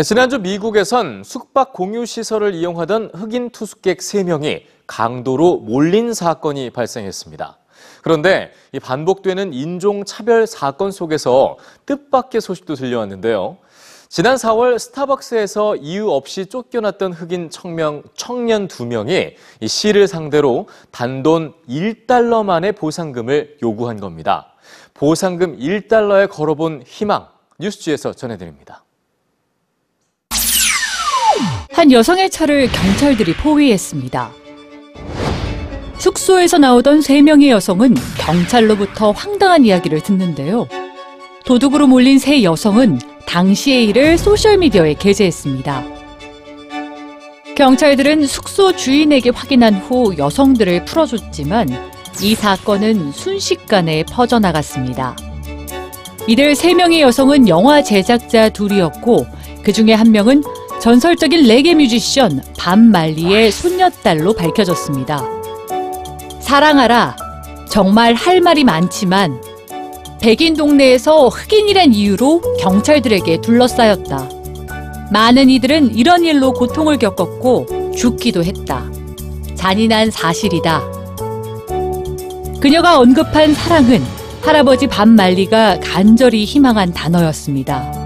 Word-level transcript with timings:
네, 0.00 0.04
지난주 0.04 0.38
미국에선 0.38 1.24
숙박 1.26 1.74
공유 1.74 2.06
시설을 2.06 2.54
이용하던 2.54 3.10
흑인 3.12 3.50
투숙객 3.50 3.98
3명이 3.98 4.62
강도로 4.86 5.58
몰린 5.58 6.14
사건이 6.14 6.70
발생했습니다. 6.70 7.58
그런데 8.00 8.50
이 8.72 8.80
반복되는 8.80 9.52
인종차별 9.52 10.46
사건 10.46 10.90
속에서 10.90 11.58
뜻밖의 11.84 12.40
소식도 12.40 12.76
들려왔는데요. 12.76 13.58
지난 14.08 14.36
4월 14.36 14.78
스타벅스에서 14.78 15.76
이유 15.76 16.10
없이 16.10 16.46
쫓겨났던 16.46 17.12
흑인 17.12 17.50
청명, 17.50 18.02
청년 18.14 18.68
2명이 18.68 19.34
이 19.60 19.68
씨를 19.68 20.08
상대로 20.08 20.66
단돈 20.92 21.52
1달러 21.68 22.42
만의 22.42 22.72
보상금을 22.72 23.58
요구한 23.62 24.00
겁니다. 24.00 24.54
보상금 24.94 25.58
1달러에 25.58 26.30
걸어본 26.30 26.84
희망, 26.86 27.28
뉴스지에서 27.58 28.14
전해드립니다. 28.14 28.82
한 31.80 31.90
여성의 31.90 32.28
차를 32.28 32.68
경찰들이 32.70 33.32
포위했습니다. 33.36 34.32
숙소에서 35.96 36.58
나오던 36.58 37.00
세 37.00 37.22
명의 37.22 37.48
여성은 37.48 37.96
경찰로부터 38.18 39.12
황당한 39.12 39.64
이야기를 39.64 40.02
듣는데요. 40.02 40.68
도둑으로 41.46 41.86
몰린 41.86 42.18
세 42.18 42.42
여성은 42.42 42.98
당시의 43.26 43.86
일을 43.86 44.18
소셜미디어에 44.18 44.92
게재했습니다. 44.92 45.84
경찰들은 47.56 48.26
숙소 48.26 48.76
주인에게 48.76 49.30
확인한 49.30 49.76
후 49.76 50.14
여성들을 50.18 50.84
풀어줬지만 50.84 51.66
이 52.20 52.34
사건은 52.34 53.10
순식간에 53.12 54.04
퍼져나갔습니다. 54.04 55.16
이들 56.26 56.54
세 56.56 56.74
명의 56.74 57.00
여성은 57.00 57.48
영화 57.48 57.82
제작자 57.82 58.50
둘이었고 58.50 59.24
그 59.62 59.72
중에 59.72 59.94
한 59.94 60.12
명은 60.12 60.42
전설적인 60.80 61.46
레게 61.46 61.74
뮤지션 61.74 62.42
밤 62.58 62.80
말리의 62.90 63.52
손녀딸로 63.52 64.32
밝혀졌습니다. 64.32 65.22
사랑하라. 66.40 67.16
정말 67.68 68.14
할 68.14 68.40
말이 68.40 68.64
많지만 68.64 69.42
백인 70.22 70.56
동네에서 70.56 71.28
흑인이란 71.28 71.92
이유로 71.92 72.40
경찰들에게 72.60 73.42
둘러싸였다. 73.42 74.28
많은 75.12 75.50
이들은 75.50 75.94
이런 75.96 76.24
일로 76.24 76.54
고통을 76.54 76.98
겪었고 76.98 77.92
죽기도 77.94 78.42
했다. 78.42 78.90
잔인한 79.54 80.10
사실이다. 80.10 80.82
그녀가 82.58 82.98
언급한 82.98 83.52
사랑은 83.52 84.02
할아버지 84.40 84.86
밤 84.86 85.10
말리가 85.10 85.80
간절히 85.80 86.44
희망한 86.46 86.94
단어였습니다. 86.94 87.99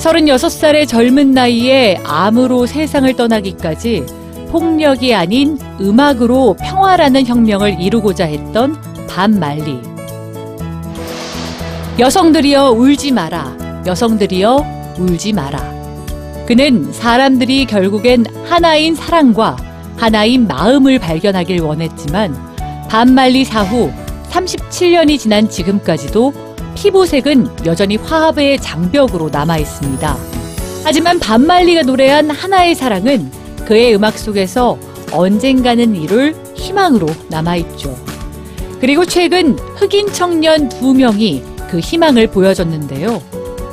36살의 0.00 0.88
젊은 0.88 1.32
나이에 1.32 2.00
암으로 2.04 2.64
세상을 2.64 3.12
떠나기까지 3.14 4.06
폭력이 4.48 5.14
아닌 5.14 5.58
음악으로 5.78 6.56
평화라는 6.58 7.26
혁명을 7.26 7.80
이루고자 7.80 8.24
했던 8.24 8.80
밤 9.08 9.38
말리. 9.38 9.78
여성들이여 11.98 12.70
울지 12.70 13.12
마라. 13.12 13.82
여성들이여 13.86 14.96
울지 14.98 15.34
마라. 15.34 15.80
그는 16.46 16.90
사람들이 16.92 17.66
결국엔 17.66 18.24
하나인 18.46 18.94
사랑과 18.94 19.56
하나인 19.98 20.46
마음을 20.46 20.98
발견하길 20.98 21.60
원했지만 21.60 22.34
반말리 22.88 23.44
사후 23.44 23.92
37년이 24.30 25.18
지난 25.18 25.48
지금까지도 25.50 26.32
피부색은 26.74 27.66
여전히 27.66 27.96
화합의 27.96 28.60
장벽으로 28.60 29.30
남아 29.30 29.58
있습니다. 29.58 30.16
하지만 30.84 31.18
반말리가 31.18 31.82
노래한 31.82 32.30
하나의 32.30 32.74
사랑은 32.74 33.30
그의 33.66 33.94
음악 33.94 34.18
속에서 34.18 34.78
언젠가는 35.12 35.94
이룰 35.94 36.34
희망으로 36.54 37.06
남아있죠. 37.28 37.96
그리고 38.80 39.04
최근 39.04 39.58
흑인 39.76 40.12
청년 40.12 40.68
두 40.68 40.94
명이 40.94 41.42
그 41.70 41.80
희망을 41.80 42.28
보여줬는데요. 42.28 43.22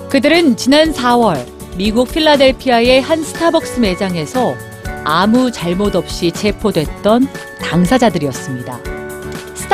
그들은 0.09 0.57
지난 0.57 0.93
4월 0.93 1.45
미국 1.77 2.11
필라델피아의 2.11 3.01
한 3.01 3.23
스타벅스 3.23 3.79
매장에서 3.79 4.55
아무 5.03 5.51
잘못 5.51 5.95
없이 5.95 6.31
체포됐던 6.31 7.27
당사자들이었습니다. 7.61 8.96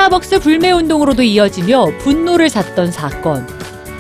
스타벅스 0.04 0.40
불매 0.42 0.72
운동으로도 0.72 1.24
이어지며 1.24 2.00
분노를 2.00 2.50
샀던 2.50 2.92
사건. 2.92 3.48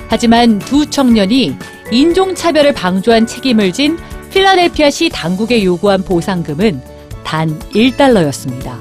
하지만 0.09 0.59
두 0.59 0.89
청년이 0.89 1.55
인종차별을 1.91 2.73
방조한 2.73 3.25
책임을 3.25 3.71
진 3.71 3.97
필라델피아시 4.29 5.11
당국에 5.13 5.63
요구한 5.63 6.03
보상금은 6.03 6.81
단 7.23 7.57
1달러였습니다. 7.69 8.75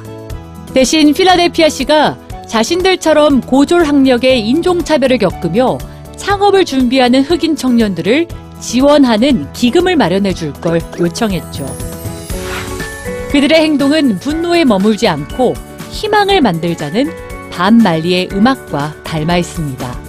대신 0.75 1.15
필라델피아시가 1.15 2.19
자신들처럼 2.49 3.43
고졸 3.43 3.85
학력의 3.85 4.41
인종차별을 4.49 5.19
겪으며 5.19 5.79
창업을 6.17 6.65
준비하는 6.65 7.23
흑인 7.23 7.55
청년들을 7.55 8.27
지원하는 8.59 9.53
기금을 9.53 9.95
마련해 9.95 10.35
줄 10.35 10.53
걸 10.55 10.81
요청했죠. 10.99 11.67
그들의 13.31 13.61
행동은 13.61 14.19
분노에 14.19 14.65
머물지 14.65 15.07
않고 15.07 15.55
희망을 15.93 16.41
만들자는 16.41 17.11
반말리의 17.51 18.31
음악과 18.33 18.95
닮아 19.05 19.37
있습니다. 19.37 20.02